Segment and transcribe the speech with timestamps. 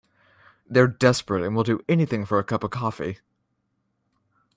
[0.67, 3.19] They're desperate and will do anything for a cup of coffee.